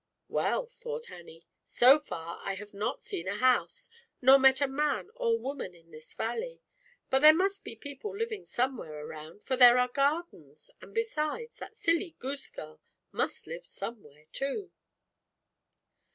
"Well, 0.29 0.65
thought 0.65 1.11
Annie, 1.11 1.45
so 1.63 1.99
far 1.99 2.39
I 2.41 2.55
have 2.55 2.73
not 2.73 3.01
seen 3.03 3.27
a 3.27 3.35
house, 3.37 3.87
nor 4.19 4.39
met 4.39 4.59
a 4.59 4.67
man 4.67 5.11
or 5.13 5.37
woman 5.37 5.75
in 5.75 5.91
this 5.91 6.15
valley, 6.15 6.59
but 7.11 7.19
there 7.19 7.35
must 7.35 7.63
be 7.63 7.75
people 7.75 8.17
living 8.17 8.43
some 8.43 8.77
where 8.77 9.05
around, 9.05 9.43
for 9.43 9.55
there 9.55 9.77
are 9.77 9.87
gardens, 9.87 10.71
and 10.81 10.91
besides, 10.95 11.57
that 11.57 11.75
silly 11.75 12.15
goose 12.17 12.49
girl 12.49 12.81
must 13.11 13.45
live 13.45 13.63
somewhere, 13.67 14.23
too." 14.31 14.71